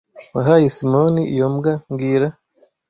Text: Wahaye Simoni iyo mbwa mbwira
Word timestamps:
Wahaye 0.35 0.67
Simoni 0.77 1.21
iyo 1.33 1.45
mbwa 1.53 1.73
mbwira 1.89 2.27